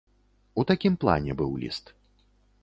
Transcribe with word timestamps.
У 0.61 0.63
такім 0.71 0.97
плане 1.03 1.37
быў 1.43 1.51
ліст. 1.65 1.93